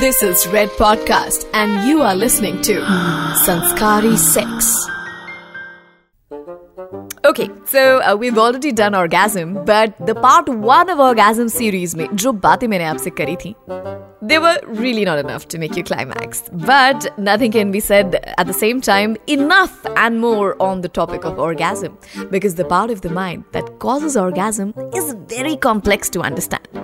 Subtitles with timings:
[0.00, 2.80] This is Red Podcast, and you are listening to
[3.44, 4.74] Sanskari Sex.
[7.26, 12.08] Okay, so uh, we've already done orgasm, but the part one of orgasm series में
[12.16, 13.54] जो बातें मैंने आपसे करी थी
[14.22, 16.42] they were really not enough to make you climax.
[16.52, 21.24] But nothing can be said at the same time enough and more on the topic
[21.24, 21.98] of orgasm
[22.30, 26.74] because the part of the mind that causes orgasm is very complex to understand.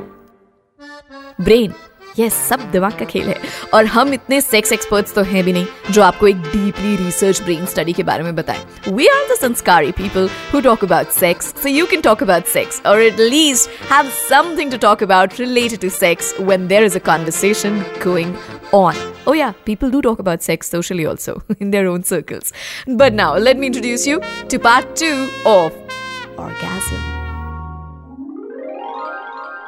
[1.41, 1.73] Brain
[2.19, 3.37] ये सब दिमाग का खेल है
[3.75, 7.67] और हम इतने sex experts तो हैं भी नहीं जो आपको एक डीपली रिसर्च ब्रेन
[7.67, 11.69] स्टडी के बारे में बताएँ we are the sanskari people who talk about sex so
[11.69, 15.89] you can talk about sex और at least have something to talk about related to
[15.89, 18.37] sex when there is a conversation going
[18.73, 18.97] on.
[19.27, 22.53] Oh, yeah, people do talk about sex socially also in their own circles.
[22.87, 25.77] But now, let me introduce you to part two of
[26.39, 27.22] orgasm.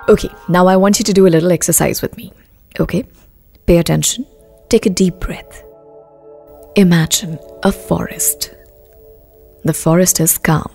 [0.09, 2.33] Okay, now I want you to do a little exercise with me.
[2.79, 3.05] Okay?
[3.65, 4.25] Pay attention.
[4.69, 5.63] Take a deep breath.
[6.75, 8.51] Imagine a forest.
[9.63, 10.71] The forest is calm.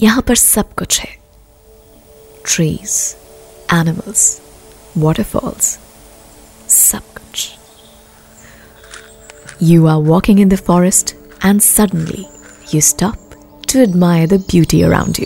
[0.00, 1.08] यहाँ पर सब कुछ है
[2.46, 3.16] trees
[3.72, 4.40] animals
[4.96, 5.76] waterfalls,
[6.68, 7.56] सब कुछ
[9.60, 12.28] You are walking in the forest and suddenly
[12.72, 13.18] you stop
[13.66, 15.18] to admire the beauty around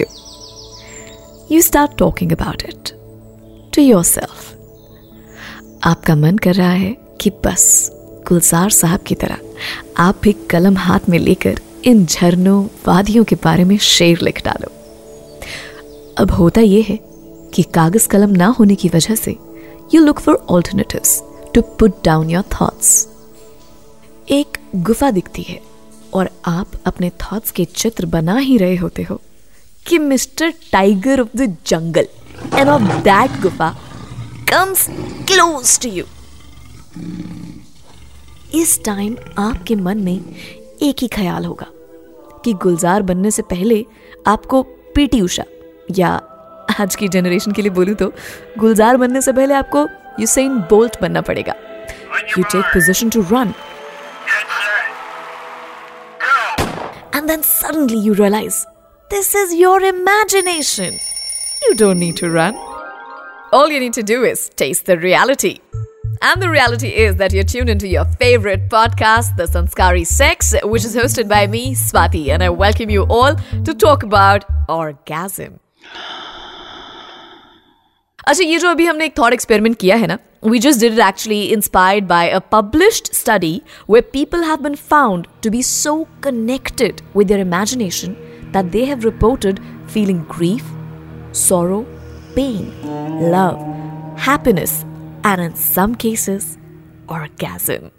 [1.51, 2.91] you you start talking about it
[3.71, 4.53] to yourself.
[5.83, 7.91] आपका मन कर रहा है कि बस
[8.27, 9.37] गुलजार साहब की तरह
[9.97, 14.71] आप भी कलम हाथ में लेकर इन झरनों, वादियों के बारे में शेर लिख डालो।
[16.17, 16.99] अब होता यह है
[17.53, 19.35] कि कागज़ कलम ना होने की वजह से
[19.93, 21.23] you look for alternatives
[21.53, 23.07] to put down your thoughts
[24.29, 25.61] एक गुफा दिखती है
[26.13, 29.21] और आप अपने थॉट्स के चित्र बना ही रहे होते हो।
[29.87, 32.07] कि mister tiger of the jungle
[32.53, 33.69] and of that gufa
[34.49, 34.85] comes
[35.27, 36.05] close to you.
[38.53, 40.15] इस टाइम आपके मन में
[40.83, 41.65] एक ही ख्याल होगा
[42.43, 43.85] कि गुलजार बनने से पहले
[44.27, 44.61] आपको
[44.95, 45.43] पीटी उषा
[45.91, 46.09] या
[46.79, 48.11] आज की जनरेशन के लिए बोलूँ तो
[48.59, 49.87] गुलजार बनने से पहले आपको
[50.19, 51.55] यूसेन बोल्ट बनना पड़ेगा।
[52.37, 53.53] You take position to run
[57.15, 58.65] and then suddenly you realise
[59.10, 60.98] This is your imagination.
[61.68, 62.56] You don't need to run.
[63.52, 65.58] All you need to do is taste the reality.
[66.22, 70.84] And the reality is that you're tuned into your favorite podcast, The Sanskari Sex, which
[70.84, 75.58] is hosted by me, Swati, and I welcome you all to talk about orgasm.
[78.28, 81.00] अच्छा ये जो अभी हमने एक thought experiment किया है ना we just did it
[81.06, 83.50] actually inspired by a published study
[83.86, 85.92] where people have been found to be so
[86.26, 88.16] connected with their imagination
[88.52, 90.64] that they have reported feeling grief,
[91.32, 91.86] sorrow,
[92.34, 92.72] pain,
[93.30, 93.58] love,
[94.16, 94.84] happiness,
[95.24, 96.58] and in some cases,
[97.08, 97.90] orgasm.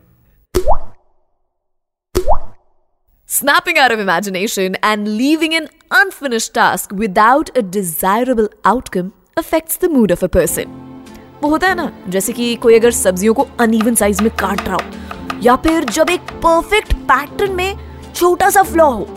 [3.30, 9.90] Snapping out of imagination and leaving an unfinished task without a desirable outcome affects the
[9.90, 10.68] mood of a person.
[11.44, 14.76] वो होता है ना जैसे कि कोई अगर सब्जियों को अनइवन साइज में काट रहा
[14.76, 17.78] हो या फिर जब एक परफेक्ट पैटर्न में
[18.16, 19.08] छोटा सा फ्लॉ हो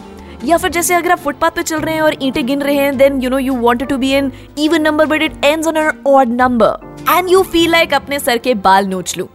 [0.45, 2.95] या फिर जैसे अगर आप फुटपाथ पे चल रहे हैं और ईंटें गिन रहे हैं
[2.97, 6.29] then you know you wanted to be an even number but it ends on odd
[6.35, 9.27] number and you feel like अपने सर के बाल नोच लूँ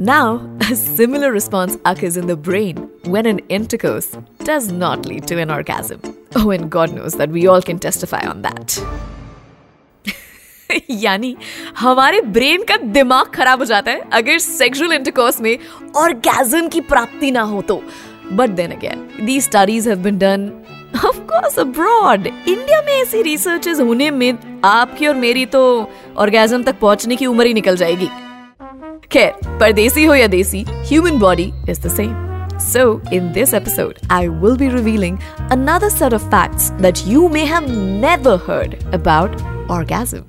[0.00, 5.38] Now, a similar response occurs in the brain when an intercourse does not lead to
[5.38, 6.00] an orgasm.
[6.36, 8.78] Oh, and God knows that we all can testify on that.
[10.90, 11.34] यानी
[11.78, 15.56] हमारे brain का दिमाग खराब हो जाता है अगर सेक्सुअल इंटरकोर्स में
[15.96, 17.82] ऑर्गेजम की प्राप्ति ना हो तो
[18.36, 20.50] but then again the studies have been done
[21.06, 24.32] of course abroad India में ऐसी रिसर्चेस होने में
[24.64, 25.64] आपकी और मेरी तो
[26.18, 28.08] ऑर्गेजम तक पहुँचने की उम्र ही निकल जाएगी
[29.12, 32.26] खैर परदेसी हो या देसी human body is the same
[32.60, 37.44] So, in this episode, I will be revealing another set of facts that you may
[37.44, 37.68] have
[38.04, 39.40] never heard about
[39.70, 40.24] orgasm.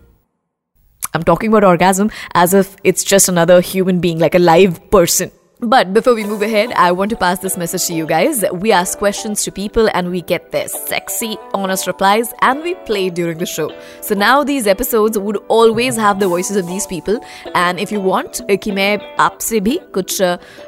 [1.12, 5.32] I'm talking about orgasm as if it's just another human being, like a live person.
[5.61, 8.45] But before we move ahead, I want to pass this message to you guys.
[8.53, 13.09] We ask questions to people and we get their sexy, honest replies and we play
[13.09, 13.71] during the show.
[14.03, 17.19] So now these episodes would always have the voices of these people.
[17.55, 20.21] And if you want कि मैं आपसे भी कुछ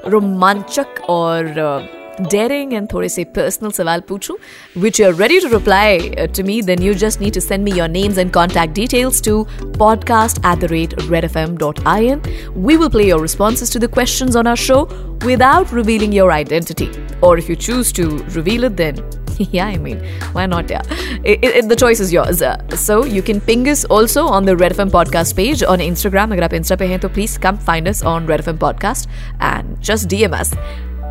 [0.07, 2.00] रोमांचक और
[2.33, 4.35] daring and थोड़े से personal सवाल पूछूं
[4.83, 7.73] which you're ready to reply uh, to me then you just need to send me
[7.73, 9.35] your names and contact details to
[9.83, 12.23] podcast at the rate redfm.in
[12.69, 14.81] we will play your responses to the questions on our show
[15.25, 16.91] without revealing your identity
[17.21, 18.09] or if you choose to
[18.41, 19.07] reveal it then
[19.39, 19.99] yeah, I mean,
[20.33, 20.71] why not?
[20.71, 20.81] Yeah,
[21.23, 22.41] it, it, the choice is yours.
[22.41, 26.33] Uh, so you can ping us also on the Red FM podcast page on Instagram.
[26.33, 29.07] अगर आप Insta पे हैं तो please come find us on Red FM podcast
[29.41, 30.55] and just DM us.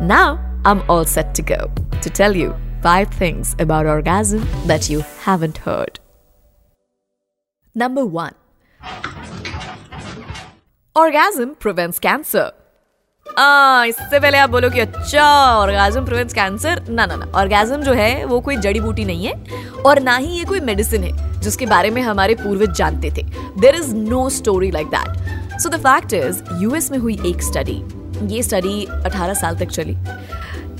[0.02, 1.71] Now I'm all set to go
[2.01, 2.53] to tell you
[2.83, 5.99] five things about orgasm that you haven't heard.
[7.75, 8.35] Number one.
[10.95, 12.51] Orgasm prevents cancer.
[13.39, 15.23] आ, इससे पहले आप बोलो कि अच्छा
[15.55, 19.33] orgasm prevents cancer ना ना ना orgasm जो है वो कोई जड़ी बूटी नहीं है
[19.85, 23.23] और ना ही ये कोई मेडिसिन है जिसके बारे में हमारे पूर्वज जानते थे।
[23.61, 27.81] There is no story like that so the fact is US में हुई एक स्टडी
[28.35, 29.95] ये स्टडी 18 साल तक चली।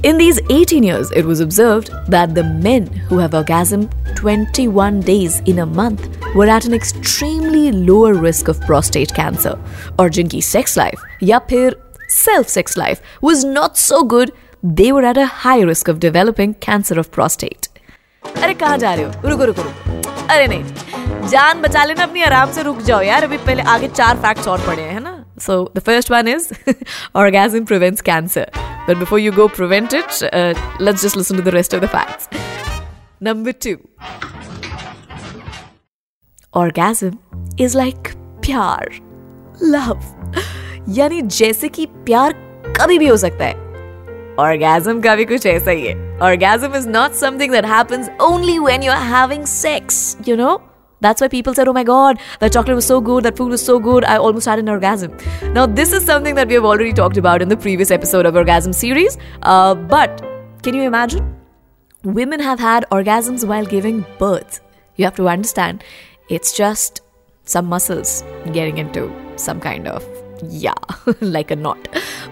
[0.02, 5.40] In these 18 years, it was observed that the men who have orgasm 21 days
[5.52, 9.54] in a month were at an extremely lower risk of prostate cancer
[10.00, 11.76] और जिनकी sex life या फिर
[12.16, 14.32] self sex life was not so good,
[14.62, 17.68] they were at a high risk of developing cancer of prostate.
[18.42, 22.52] अरे कहाँ जा रहे हो रुको रुको रुको अरे नहीं जान बचा लेना अपनी आराम
[22.52, 25.84] से रुक जाओ यार अभी पहले आगे चार फैक्ट्स और पढ़े हैं ना so the
[25.88, 26.48] first one is
[27.24, 28.46] orgasm prevents cancer
[28.86, 31.92] but before you go prevent it uh, let's just listen to the rest of the
[31.96, 32.28] facts
[33.20, 33.76] number two
[36.52, 37.18] orgasm
[37.58, 38.12] is like
[38.42, 38.84] pyar
[39.76, 40.12] love
[40.88, 42.32] यानी जैसे कि प्यार
[42.80, 43.64] कभी भी हो सकता है
[44.40, 48.82] orgasm का भी कुछ ऐसा ही है orgasm is not something that happens only when
[48.82, 50.56] you are having sex you know
[51.00, 53.64] That's why people said, Oh my god, that chocolate was so good, that food was
[53.64, 55.16] so good, I almost had an orgasm.
[55.52, 58.34] Now, this is something that we have already talked about in the previous episode of
[58.34, 59.18] Orgasm series.
[59.42, 60.24] Uh, but
[60.62, 61.34] can you imagine?
[62.02, 64.60] Women have had orgasms while giving birth.
[64.96, 65.84] You have to understand,
[66.30, 67.02] it's just
[67.44, 70.04] some muscles getting into some kind of
[70.42, 70.74] yeah,
[71.20, 71.88] like a knot.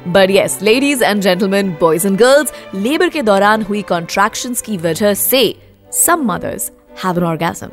[0.07, 5.15] But yes, ladies and gentlemen, boys and girls, labor के दौरान हुई contractions की वजह
[5.15, 5.57] से
[5.91, 7.73] some mothers have an orgasm.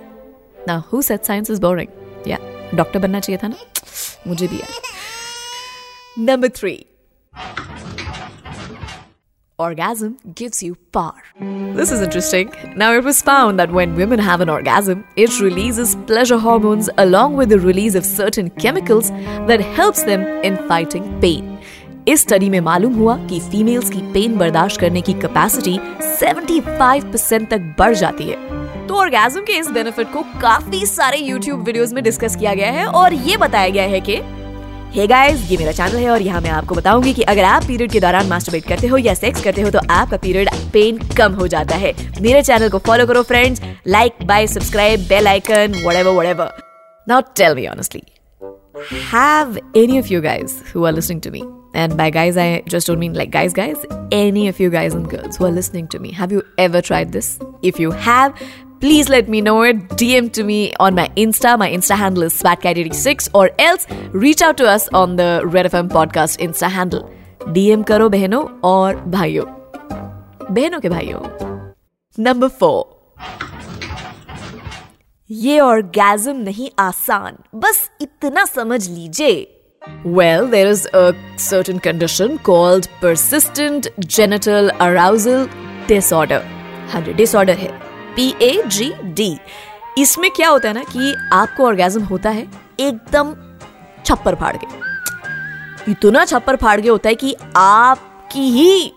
[0.67, 1.91] Now, who said science is boring?
[2.27, 2.39] Yeah,
[2.75, 3.57] doctor बनना चाहिए था ना
[4.27, 4.85] मुझे भी यार
[6.19, 6.87] Number three.
[9.59, 11.23] Orgasm gives you power.
[11.77, 12.51] This is interesting.
[12.77, 17.37] Now, it was found that when women have an orgasm, it releases pleasure hormones along
[17.37, 19.11] with the release of certain chemicals
[19.51, 21.57] that helps them in fighting pain.
[22.09, 25.79] इस study में मालूम हुआ कि females की pain बर्दाश्त करने की capacity
[26.21, 28.56] 75% तक बढ़ जाती है
[28.89, 32.87] तो ऑर्गेजम के इस बेनिफिट को काफ़ी सारे यूट्यूब वीडियोस में डिस्कस किया गया है
[32.87, 34.17] और ये बताया गया है कि
[34.95, 37.93] हे गाइस ये मेरा चैनल है और यहाँ मैं आपको बताऊँगी कि अगर आप पीरियड
[37.93, 41.47] के दौरान मास्टरबेट करते हो या सेक्स करते हो तो आपका पीरियड पेन कम हो
[41.47, 41.93] जाता है।
[42.23, 46.53] मेरे चैनल को फॉलो करो friends like by subscribe bell icon whatever whatever
[47.09, 48.03] now tell me honestly
[49.11, 51.39] have any of you guys who are listening to me,
[51.83, 52.45] and by guys i
[52.75, 53.87] just don't mean like guys guys,
[54.17, 57.15] any of you guys and girls who are listening to me, have you ever tried
[57.17, 57.31] this?
[57.71, 58.43] If you have
[58.86, 59.78] please let me know it.
[59.90, 61.58] DM to me on my Insta.
[61.58, 65.90] My Insta handle is SwatCat86 or else reach out to us on the Red FM
[65.90, 67.10] podcast Insta handle.
[67.54, 69.46] DM करो बहनों और भाइयों
[70.54, 71.22] बहनों के भाइयों
[72.24, 73.00] number four
[75.30, 79.48] ये orgasm नहीं आसान बस इतना समझ लीजिए
[80.06, 85.48] Well, there is a certain condition called persistent genital arousal
[85.88, 86.42] disorder.
[86.92, 87.70] हाँ जी डिसऑर्डर है
[88.17, 89.37] पी ए जी डी
[89.99, 92.47] इसमें क्या होता है ना कि आपको ऑर्गेजम होता है,
[92.81, 93.35] एकदम
[94.07, 98.93] छप्पर फाड़ के। इतना छप्पर फाड़ के होता है कि आपकी ही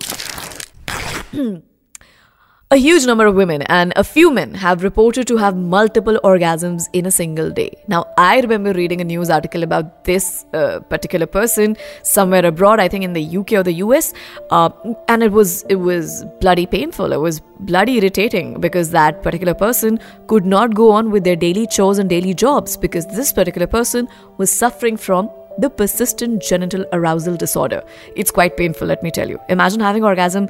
[2.72, 6.84] A huge number of women and a few men have reported to have multiple orgasms
[6.94, 7.72] in a single day.
[7.88, 12.88] Now, I remember reading a news article about this uh, particular person somewhere abroad, I
[12.88, 14.14] think in the UK or the US,
[14.52, 14.70] uh,
[15.08, 17.12] and it was it was bloody painful.
[17.12, 21.66] It was bloody irritating because that particular person could not go on with their daily
[21.66, 24.08] chores and daily jobs because this particular person
[24.38, 27.82] was suffering from the persistent genital arousal disorder.
[28.16, 29.40] It's quite painful, let me tell you.
[29.50, 30.50] Imagine having orgasm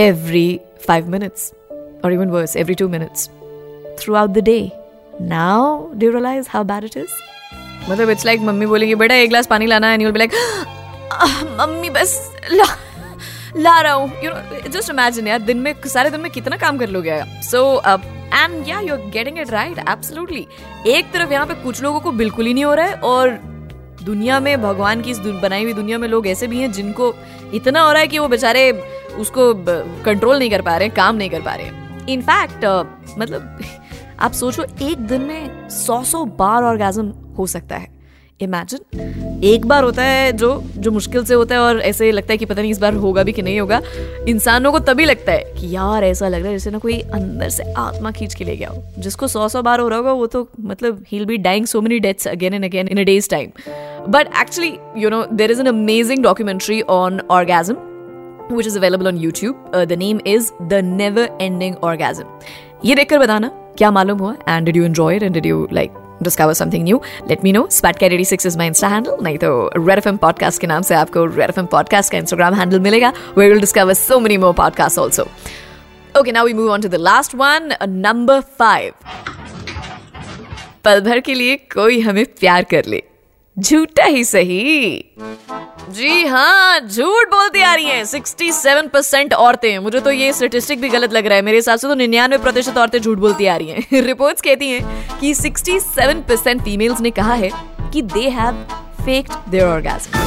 [0.00, 1.52] every five minutes,
[2.02, 3.28] or even worse, every two minutes
[3.98, 4.72] throughout the day.
[5.20, 7.10] Now, do you realize how bad it is?
[7.88, 10.32] मतलब it's like mummy बोलेंगी बेटा एक गिलास पानी लाना and you be like
[11.60, 12.14] mummy बस
[12.52, 12.64] ला
[13.56, 16.78] ला रहा हूँ यू नो जस्ट इमेजिन यार दिन में सारे दिन में कितना काम
[16.78, 20.46] कर लोगे so and yeah you are getting it right absolutely
[20.96, 23.38] एक तरफ़ यहाँ पे कुछ लोगों को बिल्कुल ही नहीं हो रहा है और
[24.04, 27.14] दुनिया में भगवान की इस बनाई हुई दुनिया में लोग ऐसे भी हैं जिनको
[27.54, 28.70] इतना हो रहा है कि वो बेचारे
[29.10, 29.52] उसको
[30.04, 32.64] कंट्रोल नहीं कर पा रहे, काम नहीं कर पा रहे। इनफैक्ट
[33.18, 33.58] मतलब
[34.20, 37.98] आप सोचो, एक दिन में सौ सौ बार ऑर्गेजम हो सकता है।
[38.40, 42.36] इमेजिन एक बार होता है जो जो मुश्किल से होता है और ऐसे लगता है
[42.38, 43.80] कि पता नहीं इस बार होगा भी कि नहीं होगा।
[44.28, 47.48] इंसानों को तभी लगता है कि यार, ऐसा लग रहा है जैसे ना कोई अंदर
[47.48, 50.26] से आत्मा खींच के ले गया हो। जिसको सौ सौ बार हो रहा होगा, वो
[50.26, 53.50] तो मतलब he be dying so many deaths again and again in a day's time
[54.08, 57.76] but actually you know there is an amazing documentary on orgasm
[58.50, 59.54] which is available on YouTube.
[59.74, 62.24] Uh, the name is The Never Ending Orgasm.
[62.84, 65.90] ये देखकर बताना क्या मालूम हुआ and did you enjoy it and did you like
[66.22, 66.96] discover something new,
[67.30, 67.62] let me know.
[67.74, 69.22] Spatcat86 is my Insta handle.
[69.22, 72.80] नहीं तो Red FM Podcast के नाम से आपको Red FM Podcast का Instagram handle
[72.80, 75.28] मिलेगा you'll discover so many more podcasts also.
[76.18, 78.92] Okay, now we move on to the last one, uh, number five.
[80.84, 83.02] पल भर के लिए कोई हमें प्यार कर ले
[83.58, 85.04] झूठा ही सही।
[85.90, 90.88] जी हाँ झूठ बोलती आ रही हैं। 67 परसेंट औरतें। मुझे तो ये स्टेटिस्टिक भी
[90.88, 93.68] गलत लग रहा है। मेरे हिसाब से तो निन्यानवे प्रतिशत औरतें झूठ बोलती आ रही
[93.68, 97.50] हैं। रिपोर्ट्स कहती हैं कि 67 परसेंट फीमेल्स ने कहा है
[97.92, 98.66] कि they have
[99.04, 100.18] faked their orgasm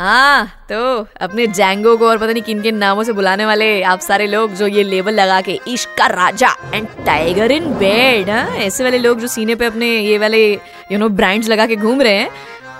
[0.00, 4.00] हाँ तो अपने जैंगो को और पता नहीं किन किन नामों से बुलाने वाले आप
[4.00, 8.56] सारे लोग जो ये लेबल लगा के इश्क का राजा एंड टाइगर इन बेड हाँ
[8.56, 10.52] ऐसे वाले लोग जो सीने पे अपने ये वाले
[10.92, 12.30] यू नो ब्रांड्स लगा के घूम रहे हैं।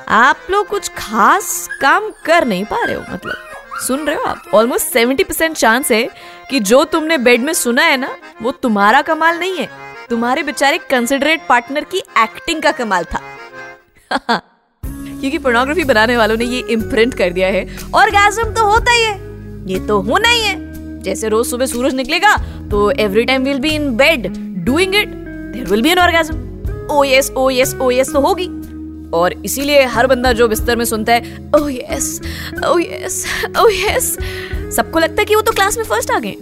[0.08, 4.42] आप लोग कुछ खास काम कर नहीं पा रहे हो मतलब सुन रहे हो आप?
[4.54, 6.08] ऑलमोस्ट सेवेंटी परसेंट चांस है
[6.50, 9.68] कि जो तुमने बेड में सुना है ना, वो तुम्हारा कमाल नहीं है।
[10.10, 14.40] तुम्हारे बेचारे कंसिडरेट पार्टनर की एक्टिंग का कमाल था।
[15.20, 18.10] क्योंकि पोर्नोग्राफी बनाने वालों ने ये इम्प्रिंट कर दिया है। और
[18.54, 19.18] तो होता ही है।
[19.66, 22.36] ये तो होना ही है। जैसे रोज सुबह सूरज निकलेगा
[22.70, 24.26] तो every time will be in bed
[24.64, 28.48] doing it there will be an orgasm oh yes oh yes oh yes तो होगी।
[29.10, 32.20] और इसीलिए हर बंदा जो बिस्तर में सुनता है oh yes
[32.66, 33.24] oh yes
[33.58, 34.16] oh yes
[34.76, 36.36] सबको लगता है कि वो तो क्लास में फ़र्स्ट आ गए।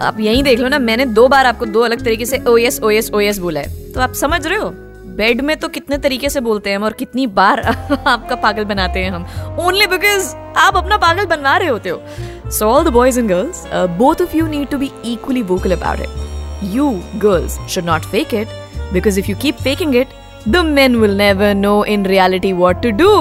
[0.00, 2.80] आप यही देख लो ना, मैंने दो बार आपको दो अलग तरीके से oh yes
[2.80, 4.74] oh yes oh yes बोला है। तो आप समझ रहे हो?
[5.18, 7.60] बेड में तो कितने तरीके से बोलते हैं हम और कितनी बार
[8.06, 12.68] आपका पागल बनाते हैं हम। ओनली बिकॉज़ आप अपना पागल बनवा रहे होते हो। So
[12.70, 13.64] all the boys and girls
[13.98, 16.90] both of you need to be equally vocal about it you
[17.24, 18.48] girls should not fake it
[18.92, 20.08] because if you keep faking it
[20.48, 23.12] the men will never know in reality what to do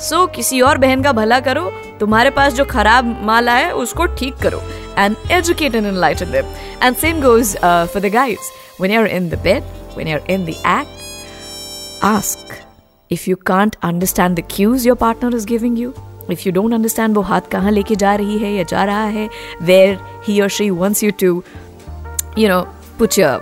[0.00, 1.70] so किसी और बहन का भला करो,
[2.00, 4.62] तुम्हारे पास जो खराब माल आए उसको ठीक करो
[4.98, 6.34] and educate and enlighten
[6.82, 9.62] and same goes for the guys when you are in the bed
[9.96, 11.01] when you are in the act
[12.04, 12.54] ask
[13.12, 15.92] if you can't understand the cues your partner is giving you
[16.30, 19.28] if you don't understand वो हाथ कहाँ लेके जा रही है या जा रहा है
[19.62, 21.42] वेयर ही और she wants you to
[22.36, 22.66] you know,
[22.98, 23.32] put your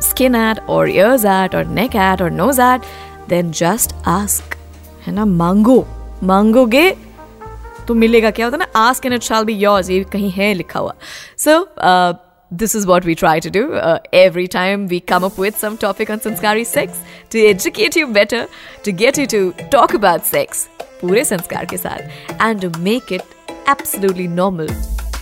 [0.00, 2.86] skin at or ears at or neck at or nose at,
[3.28, 4.54] then just ask.
[5.06, 5.24] है ना?
[5.24, 5.86] मांगो।
[6.22, 6.90] मांगोगे
[7.88, 8.88] तो मिलेगा। क्या होता है ना?
[8.88, 10.94] Ask and it shall be yours ये कहीं है लिखा हुआ।
[11.38, 11.58] सो
[12.50, 15.78] this is what we try to do uh, every time we come up with some
[15.78, 18.48] topic on Sanskari Sex to educate you better,
[18.82, 23.22] to get you to talk about sex, pure sanskar ke saath, and to make it
[23.66, 24.66] absolutely normal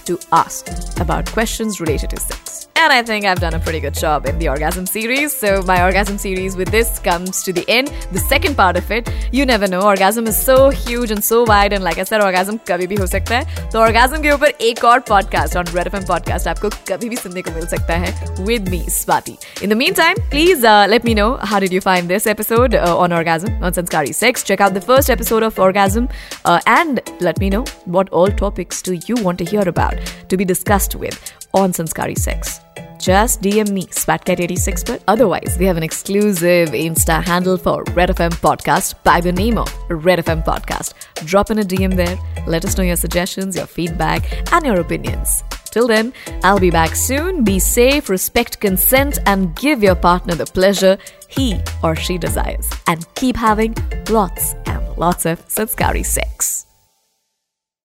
[0.06, 0.68] to ask
[1.00, 2.47] about questions related to sex.
[2.77, 5.35] And I think I've done a pretty good job in the orgasm series.
[5.41, 7.91] So, my orgasm series with this comes to the end.
[8.11, 9.81] The second part of it, you never know.
[9.91, 11.75] Orgasm is so huge and so wide.
[11.77, 14.83] And like I said, orgasm कभी भी हो सकता है तो orgasm के ऊपर एक
[14.85, 18.13] और podcast on Red FM podcast आपको कभी भी सुनने को मिल सकता है
[18.45, 19.35] with me, Swati.
[19.61, 22.97] In the meantime, please uh, let me know how did you find this episode uh,
[23.05, 24.43] on orgasm on Sanskari Sex.
[24.51, 26.09] Check out the first episode of orgasm
[26.45, 30.37] uh, and let me know what all topics do you want to hear about to
[30.37, 32.59] be discussed with on Sanskari Sex
[32.98, 34.86] just DM me, SpatCat86.
[34.86, 39.58] But otherwise, we have an exclusive Insta handle for Red FM Podcast by the name
[39.58, 40.94] of Red FM Podcast.
[41.26, 42.18] Drop in a DM there.
[42.46, 45.42] Let us know your suggestions, your feedback, and your opinions.
[45.70, 46.12] Till then,
[46.42, 47.44] I'll be back soon.
[47.44, 52.70] Be safe, respect consent, and give your partner the pleasure he or she desires.
[52.86, 53.74] And keep having
[54.08, 56.67] lots and lots of Sanskari sex.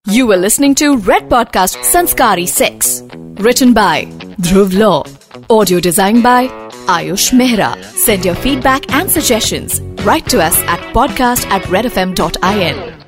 [0.10, 3.04] You were listening to Red Podcast Sanskari 6.
[3.40, 4.04] Written by
[4.42, 5.06] Dhruv Law.
[5.50, 6.48] Audio designed by
[6.88, 7.82] Ayush Mehra.
[7.86, 9.80] Send your feedback and suggestions.
[10.04, 13.03] Write to us at podcast at redfm.in.